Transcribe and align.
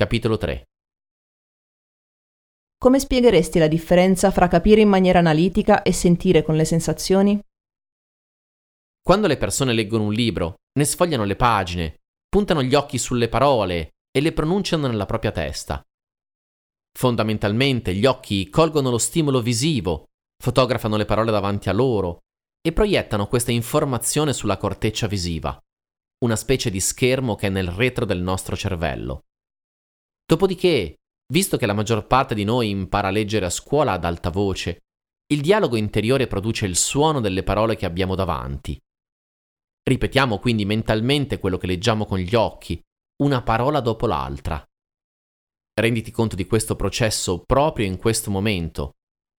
capitolo 0.00 0.38
3. 0.38 0.64
Come 2.78 2.98
spiegheresti 2.98 3.58
la 3.58 3.68
differenza 3.68 4.30
fra 4.30 4.48
capire 4.48 4.80
in 4.80 4.88
maniera 4.88 5.18
analitica 5.18 5.82
e 5.82 5.92
sentire 5.92 6.42
con 6.42 6.56
le 6.56 6.64
sensazioni? 6.64 7.38
Quando 9.02 9.26
le 9.26 9.36
persone 9.36 9.74
leggono 9.74 10.04
un 10.04 10.14
libro, 10.14 10.54
ne 10.78 10.86
sfogliano 10.86 11.24
le 11.24 11.36
pagine, 11.36 11.96
puntano 12.30 12.62
gli 12.62 12.74
occhi 12.74 12.96
sulle 12.96 13.28
parole 13.28 13.90
e 14.10 14.22
le 14.22 14.32
pronunciano 14.32 14.86
nella 14.86 15.04
propria 15.04 15.32
testa. 15.32 15.82
Fondamentalmente 16.98 17.94
gli 17.94 18.06
occhi 18.06 18.48
colgono 18.48 18.88
lo 18.88 18.96
stimolo 18.96 19.42
visivo, 19.42 20.06
fotografano 20.42 20.96
le 20.96 21.04
parole 21.04 21.30
davanti 21.30 21.68
a 21.68 21.74
loro 21.74 22.20
e 22.66 22.72
proiettano 22.72 23.26
questa 23.26 23.52
informazione 23.52 24.32
sulla 24.32 24.56
corteccia 24.56 25.06
visiva, 25.06 25.58
una 26.24 26.36
specie 26.36 26.70
di 26.70 26.80
schermo 26.80 27.34
che 27.34 27.48
è 27.48 27.50
nel 27.50 27.68
retro 27.68 28.06
del 28.06 28.22
nostro 28.22 28.56
cervello. 28.56 29.24
Dopodiché, 30.30 30.94
visto 31.32 31.56
che 31.56 31.66
la 31.66 31.72
maggior 31.72 32.06
parte 32.06 32.36
di 32.36 32.44
noi 32.44 32.70
impara 32.70 33.08
a 33.08 33.10
leggere 33.10 33.46
a 33.46 33.50
scuola 33.50 33.90
ad 33.90 34.04
alta 34.04 34.30
voce, 34.30 34.78
il 35.32 35.40
dialogo 35.40 35.74
interiore 35.74 36.28
produce 36.28 36.66
il 36.66 36.76
suono 36.76 37.18
delle 37.18 37.42
parole 37.42 37.74
che 37.74 37.84
abbiamo 37.84 38.14
davanti. 38.14 38.78
Ripetiamo 39.82 40.38
quindi 40.38 40.64
mentalmente 40.64 41.40
quello 41.40 41.58
che 41.58 41.66
leggiamo 41.66 42.06
con 42.06 42.18
gli 42.18 42.36
occhi, 42.36 42.80
una 43.24 43.42
parola 43.42 43.80
dopo 43.80 44.06
l'altra. 44.06 44.64
Renditi 45.74 46.12
conto 46.12 46.36
di 46.36 46.46
questo 46.46 46.76
processo 46.76 47.42
proprio 47.44 47.86
in 47.86 47.96
questo 47.96 48.30
momento, 48.30 48.92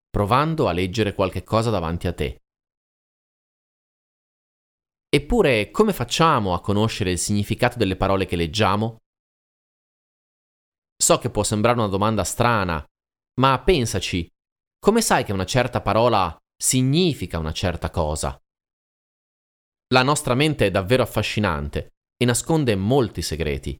provando 0.10 0.68
a 0.68 0.74
leggere 0.74 1.16
qualche 1.16 1.44
cosa 1.44 1.70
davanti 1.70 2.08
a 2.08 2.14
te. 2.14 2.42
Eppure, 5.08 5.72
come 5.72 5.94
facciamo 5.94 6.54
a 6.54 6.60
conoscere 6.60 7.12
il 7.12 7.18
significato 7.18 7.78
delle 7.78 7.96
parole 7.96 8.26
che 8.26 8.36
leggiamo? 8.36 8.98
So 11.02 11.18
che 11.18 11.32
può 11.32 11.42
sembrare 11.42 11.80
una 11.80 11.88
domanda 11.88 12.24
strana, 12.24 12.86
ma 13.40 13.60
pensaci, 13.64 14.30
come 14.78 15.02
sai 15.02 15.24
che 15.24 15.34
una 15.34 15.46
certa 15.46 15.82
parola 15.82 16.38
significa 16.56 17.40
una 17.40 17.54
certa 17.54 17.90
cosa? 17.90 18.40
La 19.94 20.04
nostra 20.04 20.36
mente 20.36 20.68
è 20.68 20.72
davvero 20.72 21.02
affascinante 21.02 21.94
e 22.16 22.24
nasconde 22.26 22.76
molti 22.76 23.24
segreti. 23.24 23.76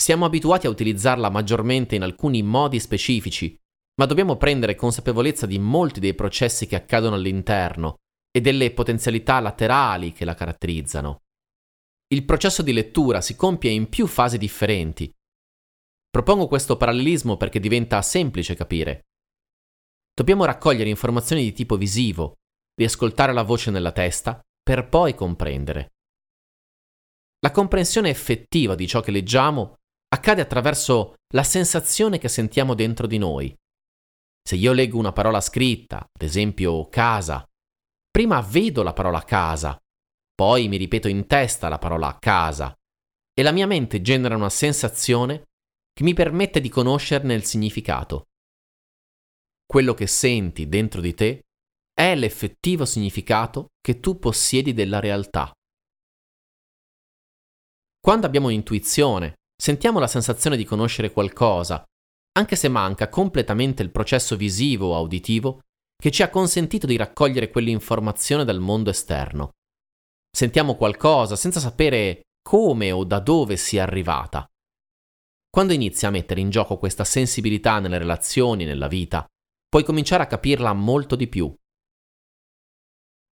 Siamo 0.00 0.26
abituati 0.26 0.68
a 0.68 0.70
utilizzarla 0.70 1.28
maggiormente 1.28 1.96
in 1.96 2.04
alcuni 2.04 2.40
modi 2.44 2.78
specifici, 2.78 3.58
ma 3.96 4.06
dobbiamo 4.06 4.36
prendere 4.36 4.76
consapevolezza 4.76 5.44
di 5.44 5.58
molti 5.58 5.98
dei 5.98 6.14
processi 6.14 6.68
che 6.68 6.76
accadono 6.76 7.16
all'interno 7.16 7.96
e 8.30 8.40
delle 8.40 8.72
potenzialità 8.72 9.40
laterali 9.40 10.12
che 10.12 10.24
la 10.24 10.34
caratterizzano. 10.34 11.22
Il 12.14 12.24
processo 12.24 12.62
di 12.62 12.72
lettura 12.72 13.20
si 13.20 13.34
compie 13.34 13.72
in 13.72 13.88
più 13.88 14.06
fasi 14.06 14.38
differenti 14.38 15.12
Propongo 16.10 16.48
questo 16.48 16.76
parallelismo 16.76 17.36
perché 17.36 17.60
diventa 17.60 18.00
semplice 18.02 18.54
capire. 18.54 19.06
Dobbiamo 20.12 20.44
raccogliere 20.44 20.88
informazioni 20.88 21.42
di 21.42 21.52
tipo 21.52 21.76
visivo, 21.76 22.34
riascoltare 22.74 23.32
la 23.32 23.42
voce 23.42 23.70
nella 23.70 23.92
testa, 23.92 24.40
per 24.62 24.88
poi 24.88 25.14
comprendere. 25.14 25.92
La 27.40 27.50
comprensione 27.52 28.10
effettiva 28.10 28.74
di 28.74 28.88
ciò 28.88 29.00
che 29.00 29.12
leggiamo 29.12 29.76
accade 30.08 30.40
attraverso 30.40 31.14
la 31.34 31.42
sensazione 31.42 32.18
che 32.18 32.28
sentiamo 32.28 32.74
dentro 32.74 33.06
di 33.06 33.18
noi. 33.18 33.54
Se 34.42 34.56
io 34.56 34.72
leggo 34.72 34.98
una 34.98 35.12
parola 35.12 35.40
scritta, 35.40 35.98
ad 35.98 36.22
esempio 36.22 36.88
casa, 36.88 37.46
prima 38.10 38.40
vedo 38.40 38.82
la 38.82 38.92
parola 38.92 39.22
casa, 39.22 39.78
poi 40.34 40.68
mi 40.68 40.78
ripeto 40.78 41.08
in 41.08 41.26
testa 41.26 41.68
la 41.68 41.78
parola 41.78 42.16
casa 42.18 42.74
e 43.32 43.42
la 43.42 43.52
mia 43.52 43.66
mente 43.66 44.00
genera 44.00 44.34
una 44.34 44.50
sensazione 44.50 45.47
che 45.98 46.04
mi 46.04 46.14
permette 46.14 46.60
di 46.60 46.68
conoscerne 46.68 47.34
il 47.34 47.44
significato. 47.44 48.28
Quello 49.66 49.94
che 49.94 50.06
senti 50.06 50.68
dentro 50.68 51.00
di 51.00 51.12
te 51.12 51.40
è 51.92 52.14
l'effettivo 52.14 52.84
significato 52.84 53.70
che 53.80 53.98
tu 53.98 54.20
possiedi 54.20 54.74
della 54.74 55.00
realtà. 55.00 55.50
Quando 57.98 58.26
abbiamo 58.26 58.50
intuizione, 58.50 59.38
sentiamo 59.60 59.98
la 59.98 60.06
sensazione 60.06 60.56
di 60.56 60.64
conoscere 60.64 61.10
qualcosa, 61.10 61.82
anche 62.38 62.54
se 62.54 62.68
manca 62.68 63.08
completamente 63.08 63.82
il 63.82 63.90
processo 63.90 64.36
visivo 64.36 64.94
o 64.94 65.02
uditivo 65.02 65.62
che 66.00 66.12
ci 66.12 66.22
ha 66.22 66.30
consentito 66.30 66.86
di 66.86 66.96
raccogliere 66.96 67.50
quell'informazione 67.50 68.44
dal 68.44 68.60
mondo 68.60 68.90
esterno. 68.90 69.50
Sentiamo 70.30 70.76
qualcosa 70.76 71.34
senza 71.34 71.58
sapere 71.58 72.20
come 72.40 72.92
o 72.92 73.02
da 73.02 73.18
dove 73.18 73.56
sia 73.56 73.82
arrivata. 73.82 74.48
Quando 75.50 75.72
inizi 75.72 76.06
a 76.06 76.10
mettere 76.10 76.40
in 76.40 76.50
gioco 76.50 76.76
questa 76.76 77.04
sensibilità 77.04 77.78
nelle 77.78 77.98
relazioni 77.98 78.64
nella 78.64 78.88
vita, 78.88 79.26
puoi 79.68 79.84
cominciare 79.84 80.22
a 80.22 80.26
capirla 80.26 80.72
molto 80.72 81.16
di 81.16 81.26
più. 81.26 81.52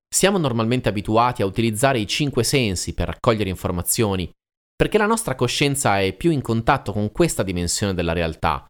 Siamo 0.07 0.37
normalmente 0.37 0.87
abituati 0.87 1.41
a 1.41 1.45
utilizzare 1.45 1.99
i 1.99 2.07
cinque 2.07 2.43
sensi 2.43 2.93
per 2.93 3.07
raccogliere 3.07 3.49
informazioni, 3.49 4.31
perché 4.75 4.97
la 4.97 5.05
nostra 5.05 5.35
coscienza 5.35 5.99
è 5.99 6.15
più 6.15 6.31
in 6.31 6.41
contatto 6.41 6.93
con 6.93 7.11
questa 7.11 7.43
dimensione 7.43 7.93
della 7.93 8.13
realtà 8.13 8.65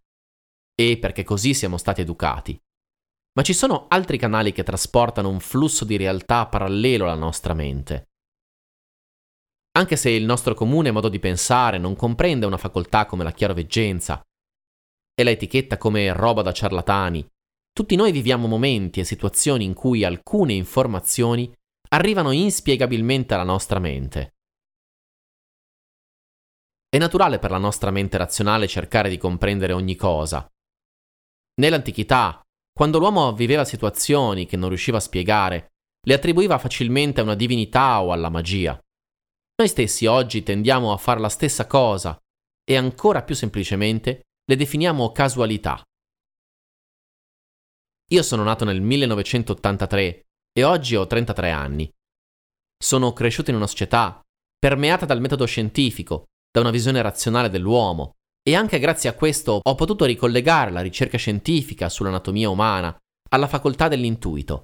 e 0.73 0.97
perché 0.97 1.23
così 1.23 1.53
siamo 1.53 1.78
stati 1.78 2.01
educati. 2.01 2.59
Ma 3.34 3.44
ci 3.44 3.53
sono 3.53 3.88
altri 3.89 4.17
canali 4.17 4.53
che 4.53 4.63
trasportano 4.63 5.29
un 5.29 5.39
flusso 5.39 5.85
di 5.85 5.97
realtà 5.97 6.47
parallelo 6.47 7.05
alla 7.05 7.16
nostra 7.16 7.53
mente. 7.53 8.07
Anche 9.78 9.97
se 9.97 10.09
il 10.09 10.24
nostro 10.24 10.53
comune 10.53 10.91
modo 10.91 11.09
di 11.09 11.19
pensare 11.19 11.78
non 11.78 11.96
comprende 11.97 12.46
una 12.46 12.58
facoltà 12.58 13.06
come 13.06 13.25
la 13.25 13.34
chiaroveggenza 13.34 14.22
e 15.13 15.24
la 15.24 15.31
etichetta 15.31 15.78
come 15.78 16.13
roba 16.13 16.41
da 16.41 16.53
ciarlatani, 16.53 17.28
tutti 17.74 17.97
noi 17.97 18.14
viviamo 18.14 18.47
momenti 18.47 19.02
e 19.02 19.03
situazioni 19.03 19.66
in 19.66 19.74
cui 19.74 20.06
alcune 20.06 20.53
informazioni 20.53 21.53
arrivano 21.90 22.31
inspiegabilmente 22.31 23.34
alla 23.34 23.44
nostra 23.44 23.80
mente. 23.80 24.35
È 26.88 26.97
naturale 26.97 27.40
per 27.40 27.52
la 27.52 27.58
nostra 27.58 27.91
mente 27.91 28.18
razionale 28.18 28.69
cercare 28.69 29.09
di 29.09 29.18
comprendere 29.18 29.74
ogni 29.74 29.97
cosa. 29.97 30.50
Nell'antichità, 31.56 32.41
quando 32.72 32.97
l'uomo 32.97 33.34
viveva 33.34 33.66
situazioni 33.66 34.46
che 34.46 34.56
non 34.56 34.69
riusciva 34.69 34.97
a 34.97 35.02
spiegare, 35.02 35.74
le 36.08 36.14
attribuiva 36.14 36.58
facilmente 36.59 37.19
a 37.19 37.24
una 37.24 37.35
divinità 37.35 38.02
o 38.02 38.14
alla 38.14 38.30
magia. 38.30 38.80
Noi 39.57 39.69
stessi 39.69 40.05
oggi 40.05 40.43
tendiamo 40.43 40.91
a 40.91 40.97
fare 40.97 41.21
la 41.21 41.29
stessa 41.29 41.66
cosa 41.66 42.17
e 42.69 42.75
ancora 42.75 43.23
più 43.23 43.35
semplicemente 43.35 44.23
le 44.43 44.55
definiamo 44.57 45.13
casualità. 45.13 45.81
Io 48.11 48.21
sono 48.21 48.43
nato 48.43 48.66
nel 48.66 48.81
1983 48.81 50.25
e 50.51 50.63
oggi 50.66 50.97
ho 50.97 51.07
33 51.07 51.51
anni. 51.51 51.89
Sono 52.77 53.13
cresciuto 53.13 53.49
in 53.49 53.55
una 53.55 53.67
società 53.67 54.19
permeata 54.59 55.05
dal 55.05 55.21
metodo 55.21 55.45
scientifico, 55.45 56.25
da 56.51 56.59
una 56.59 56.69
visione 56.69 57.01
razionale 57.01 57.49
dell'uomo 57.49 58.16
e 58.43 58.55
anche 58.55 58.77
grazie 58.77 59.09
a 59.09 59.16
questo 59.16 59.61
ho 59.63 59.75
potuto 59.75 60.03
ricollegare 60.03 60.69
la 60.69 60.81
ricerca 60.81 61.17
scientifica 61.17 61.87
sull'anatomia 61.87 62.49
umana 62.49 62.95
alla 63.29 63.47
facoltà 63.47 63.87
dell'intuito. 63.87 64.63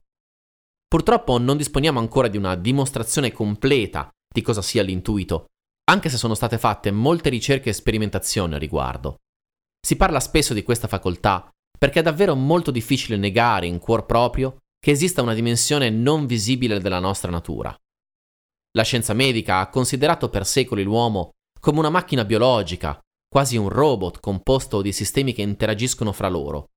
Purtroppo 0.86 1.38
non 1.38 1.56
disponiamo 1.56 2.00
ancora 2.00 2.28
di 2.28 2.36
una 2.36 2.56
dimostrazione 2.56 3.32
completa 3.32 4.12
di 4.32 4.42
cosa 4.42 4.62
sia 4.62 4.84
l'intuito, 4.84 5.46
anche 5.92 6.10
se 6.10 6.18
sono 6.18 6.36
state 6.36 6.58
fatte 6.58 6.92
molte 6.92 7.30
ricerche 7.30 7.70
e 7.70 7.74
sperimentazioni 7.74 8.54
a 8.54 8.58
riguardo. 8.58 9.18
Si 9.86 9.96
parla 9.96 10.20
spesso 10.20 10.54
di 10.54 10.64
questa 10.64 10.88
facoltà 10.88 11.50
perché 11.78 12.00
è 12.00 12.04
davvero 12.04 12.36
molto 12.36 12.70
difficile 12.72 13.18
negare 13.18 13.66
in 13.66 13.80
cuor 13.80 14.06
proprio 14.06 14.58
che 14.80 14.92
esista 14.92 15.22
una 15.22 15.34
dimensione 15.34 15.90
non 15.90 16.26
visibile 16.28 16.80
della 16.80 17.00
nostra 17.00 17.32
natura. 17.32 17.76
La 18.74 18.84
scienza 18.84 19.14
medica 19.14 19.60
ha 19.60 19.70
considerato 19.70 20.30
per 20.30 20.46
secoli 20.46 20.84
l'uomo 20.84 21.32
come 21.60 21.80
una 21.80 21.90
macchina 21.90 22.24
biologica, 22.24 23.00
quasi 23.28 23.58
un 23.58 23.70
robot 23.70 24.20
composto 24.20 24.82
di 24.82 24.92
sistemi 24.92 25.34
che 25.34 25.42
interagiscono 25.42 26.12
fra 26.12 26.30
loro. 26.30 26.68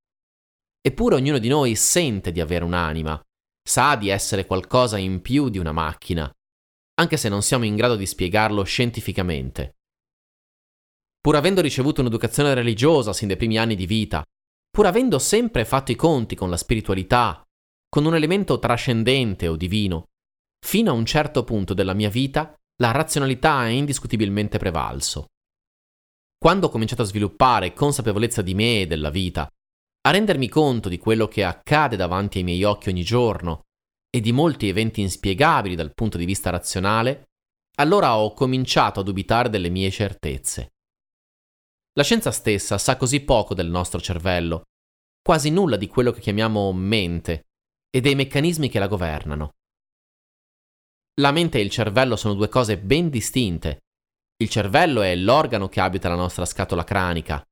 Eppure 0.81 1.15
ognuno 1.15 1.37
di 1.37 1.47
noi 1.47 1.75
sente 1.75 2.31
di 2.31 2.41
avere 2.41 2.63
un'anima, 2.63 3.19
sa 3.67 3.95
di 3.95 4.09
essere 4.09 4.45
qualcosa 4.45 4.97
in 4.97 5.21
più 5.21 5.49
di 5.49 5.57
una 5.57 5.71
macchina, 5.71 6.31
anche 6.95 7.17
se 7.17 7.29
non 7.29 7.41
siamo 7.41 7.65
in 7.65 7.75
grado 7.75 7.95
di 7.95 8.05
spiegarlo 8.05 8.63
scientificamente. 8.63 9.75
Pur 11.19 11.35
avendo 11.35 11.61
ricevuto 11.61 12.01
un'educazione 12.01 12.53
religiosa 12.53 13.11
sin 13.11 13.27
dai 13.27 13.37
primi 13.37 13.57
anni 13.57 13.75
di 13.75 13.85
vita, 13.85 14.23
pur 14.69 14.85
avendo 14.85 15.19
sempre 15.19 15.65
fatto 15.65 15.91
i 15.91 15.95
conti 15.95 16.35
con 16.35 16.49
la 16.49 16.57
spiritualità, 16.57 17.41
con 17.89 18.05
un 18.05 18.15
elemento 18.15 18.59
trascendente 18.59 19.47
o 19.47 19.55
divino, 19.55 20.05
fino 20.65 20.91
a 20.91 20.93
un 20.93 21.05
certo 21.05 21.43
punto 21.43 21.73
della 21.73 21.93
mia 21.93 22.09
vita 22.09 22.53
la 22.81 22.91
razionalità 22.91 23.65
è 23.65 23.69
indiscutibilmente 23.69 24.57
prevalso. 24.57 25.27
Quando 26.37 26.67
ho 26.67 26.69
cominciato 26.69 27.01
a 27.01 27.05
sviluppare 27.05 27.73
consapevolezza 27.73 28.41
di 28.41 28.53
me 28.53 28.81
e 28.81 28.87
della 28.87 29.09
vita, 29.09 29.47
a 30.01 30.11
rendermi 30.11 30.49
conto 30.49 30.89
di 30.89 30.97
quello 30.97 31.27
che 31.27 31.43
accade 31.43 31.95
davanti 31.95 32.39
ai 32.39 32.43
miei 32.43 32.63
occhi 32.63 32.89
ogni 32.89 33.03
giorno, 33.03 33.61
e 34.15 34.21
di 34.21 34.31
molti 34.31 34.69
eventi 34.69 35.01
inspiegabili 35.01 35.75
dal 35.75 35.93
punto 35.93 36.17
di 36.17 36.23
vista 36.23 36.49
razionale, 36.49 37.31
allora 37.79 38.17
ho 38.17 38.31
cominciato 38.31 39.01
a 39.01 39.03
dubitare 39.03 39.49
delle 39.49 39.67
mie 39.67 39.91
certezze. 39.91 40.75
La 41.95 42.03
scienza 42.03 42.31
stessa 42.31 42.77
sa 42.77 42.95
così 42.95 43.25
poco 43.25 43.53
del 43.53 43.67
nostro 43.67 43.99
cervello, 43.99 44.67
quasi 45.21 45.49
nulla 45.49 45.75
di 45.75 45.87
quello 45.87 46.11
che 46.11 46.21
chiamiamo 46.21 46.71
mente 46.71 47.47
e 47.89 47.99
dei 47.99 48.15
meccanismi 48.15 48.69
che 48.69 48.79
la 48.79 48.87
governano. 48.87 49.49
La 51.19 51.33
mente 51.33 51.57
e 51.57 51.61
il 51.63 51.69
cervello 51.69 52.15
sono 52.15 52.35
due 52.35 52.47
cose 52.47 52.77
ben 52.77 53.09
distinte. 53.09 53.79
Il 54.37 54.47
cervello 54.47 55.01
è 55.01 55.13
l'organo 55.13 55.67
che 55.67 55.81
abita 55.81 56.07
la 56.07 56.15
nostra 56.15 56.45
scatola 56.45 56.85
cranica. 56.85 57.43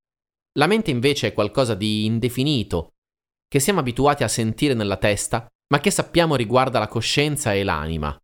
La 0.58 0.68
mente 0.68 0.92
invece 0.92 1.28
è 1.28 1.34
qualcosa 1.34 1.76
di 1.76 2.06
indefinito, 2.06 2.92
che 3.50 3.60
siamo 3.60 3.82
abituati 3.82 4.24
a 4.24 4.30
sentire 4.30 4.74
nella 4.74 4.96
testa, 4.96 5.46
ma 5.74 5.80
che 5.80 5.90
sappiamo 5.90 6.36
riguarda 6.36 6.78
la 6.78 6.88
coscienza 6.88 7.52
e 7.52 7.64
l'anima. 7.64 8.16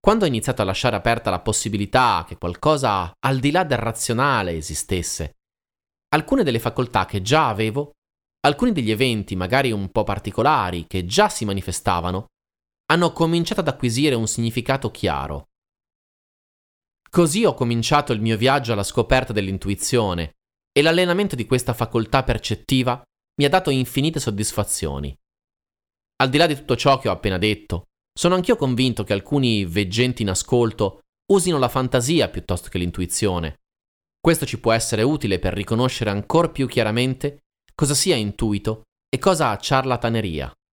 Quando 0.00 0.24
ho 0.24 0.28
iniziato 0.28 0.62
a 0.62 0.64
lasciare 0.64 0.96
aperta 0.96 1.30
la 1.30 1.38
possibilità 1.38 2.24
che 2.26 2.38
qualcosa 2.38 3.12
al 3.20 3.38
di 3.38 3.52
là 3.52 3.62
del 3.62 3.78
razionale 3.78 4.56
esistesse, 4.56 5.36
alcune 6.08 6.42
delle 6.42 6.58
facoltà 6.58 7.06
che 7.06 7.22
già 7.22 7.46
avevo, 7.46 7.92
alcuni 8.40 8.72
degli 8.72 8.90
eventi 8.90 9.36
magari 9.36 9.70
un 9.70 9.92
po' 9.92 10.02
particolari 10.02 10.88
che 10.88 11.06
già 11.06 11.28
si 11.28 11.44
manifestavano, 11.44 12.26
hanno 12.86 13.12
cominciato 13.12 13.60
ad 13.60 13.68
acquisire 13.68 14.16
un 14.16 14.26
significato 14.26 14.90
chiaro. 14.90 15.50
Così 17.08 17.44
ho 17.44 17.54
cominciato 17.54 18.12
il 18.12 18.20
mio 18.20 18.36
viaggio 18.36 18.72
alla 18.72 18.82
scoperta 18.82 19.32
dell'intuizione 19.32 20.32
e 20.72 20.82
l'allenamento 20.82 21.36
di 21.36 21.46
questa 21.46 21.74
facoltà 21.74 22.24
percettiva 22.24 23.00
mi 23.38 23.44
ha 23.44 23.48
dato 23.48 23.70
infinite 23.70 24.18
soddisfazioni. 24.18 25.16
Al 26.20 26.28
di 26.28 26.36
là 26.36 26.46
di 26.46 26.54
tutto 26.54 26.76
ciò 26.76 26.98
che 26.98 27.08
ho 27.08 27.12
appena 27.12 27.38
detto, 27.38 27.84
sono 28.12 28.34
anch'io 28.34 28.56
convinto 28.56 29.04
che 29.04 29.14
alcuni 29.14 29.64
veggenti 29.64 30.22
in 30.22 30.28
ascolto 30.28 31.00
usino 31.32 31.58
la 31.58 31.68
fantasia 31.68 32.28
piuttosto 32.28 32.68
che 32.68 32.78
l'intuizione. 32.78 33.60
Questo 34.20 34.44
ci 34.44 34.60
può 34.60 34.72
essere 34.72 35.02
utile 35.02 35.38
per 35.38 35.54
riconoscere 35.54 36.10
ancora 36.10 36.50
più 36.50 36.66
chiaramente 36.66 37.38
cosa 37.74 37.94
sia 37.94 38.16
intuito 38.16 38.82
e 39.08 39.18
cosa 39.18 39.56
ciarlataneria. 39.56 40.52